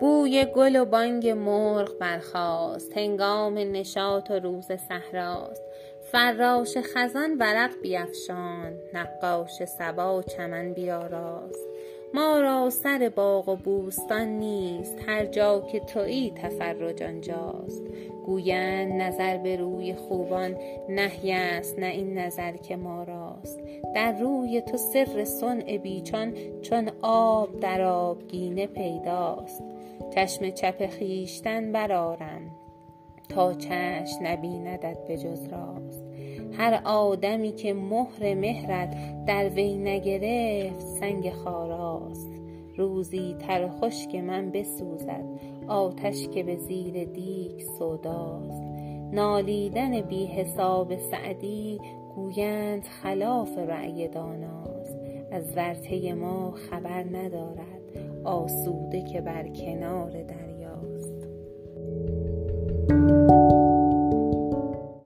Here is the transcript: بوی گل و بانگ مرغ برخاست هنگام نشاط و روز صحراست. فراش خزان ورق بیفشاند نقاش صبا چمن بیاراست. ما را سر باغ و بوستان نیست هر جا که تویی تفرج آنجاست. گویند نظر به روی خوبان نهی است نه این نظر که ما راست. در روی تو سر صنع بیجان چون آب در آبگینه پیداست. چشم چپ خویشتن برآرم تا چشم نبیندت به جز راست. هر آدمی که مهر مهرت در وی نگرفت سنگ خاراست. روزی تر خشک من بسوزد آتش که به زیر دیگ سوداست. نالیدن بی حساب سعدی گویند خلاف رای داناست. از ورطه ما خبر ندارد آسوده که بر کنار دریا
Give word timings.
بوی 0.00 0.44
گل 0.44 0.76
و 0.76 0.84
بانگ 0.84 1.28
مرغ 1.28 1.98
برخاست 1.98 2.96
هنگام 2.96 3.58
نشاط 3.58 4.30
و 4.30 4.34
روز 4.34 4.72
صحراست. 4.72 5.62
فراش 6.12 6.76
خزان 6.78 7.36
ورق 7.38 7.70
بیفشاند 7.82 8.78
نقاش 8.94 9.64
صبا 9.64 10.22
چمن 10.22 10.72
بیاراست. 10.72 11.68
ما 12.14 12.40
را 12.40 12.70
سر 12.70 13.12
باغ 13.16 13.48
و 13.48 13.56
بوستان 13.56 14.28
نیست 14.28 14.98
هر 15.06 15.24
جا 15.24 15.60
که 15.60 15.80
تویی 15.80 16.30
تفرج 16.30 17.02
آنجاست. 17.02 17.82
گویند 18.26 19.02
نظر 19.02 19.36
به 19.36 19.56
روی 19.56 19.94
خوبان 19.94 20.56
نهی 20.88 21.32
است 21.32 21.78
نه 21.78 21.86
این 21.86 22.18
نظر 22.18 22.52
که 22.52 22.76
ما 22.76 23.02
راست. 23.02 23.60
در 23.94 24.20
روی 24.20 24.60
تو 24.60 24.76
سر 24.76 25.24
صنع 25.24 25.76
بیجان 25.76 26.34
چون 26.62 26.90
آب 27.02 27.60
در 27.60 27.82
آبگینه 27.82 28.66
پیداست. 28.66 29.62
چشم 30.14 30.50
چپ 30.50 30.90
خویشتن 30.98 31.72
برآرم 31.72 32.50
تا 33.28 33.54
چشم 33.54 34.18
نبیندت 34.22 34.98
به 35.08 35.16
جز 35.16 35.48
راست. 35.48 36.02
هر 36.58 36.80
آدمی 36.84 37.52
که 37.52 37.74
مهر 37.74 38.34
مهرت 38.34 38.96
در 39.26 39.48
وی 39.48 39.76
نگرفت 39.76 40.80
سنگ 40.80 41.30
خاراست. 41.30 42.28
روزی 42.76 43.36
تر 43.38 43.68
خشک 43.68 44.14
من 44.14 44.50
بسوزد 44.50 45.24
آتش 45.68 46.28
که 46.28 46.42
به 46.42 46.56
زیر 46.56 47.04
دیگ 47.04 47.60
سوداست. 47.78 48.62
نالیدن 49.12 50.00
بی 50.00 50.26
حساب 50.26 50.96
سعدی 50.96 51.80
گویند 52.14 52.84
خلاف 53.02 53.58
رای 53.58 54.08
داناست. 54.08 54.98
از 55.32 55.56
ورطه 55.56 56.14
ما 56.14 56.50
خبر 56.50 57.04
ندارد 57.04 57.78
آسوده 58.24 59.02
که 59.02 59.20
بر 59.20 59.48
کنار 59.48 60.10
دریا 60.10 60.47